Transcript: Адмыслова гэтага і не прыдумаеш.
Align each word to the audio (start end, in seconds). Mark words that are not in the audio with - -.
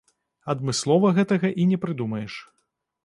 Адмыслова 0.53 1.11
гэтага 1.17 1.47
і 1.65 1.69
не 1.73 1.77
прыдумаеш. 1.85 2.33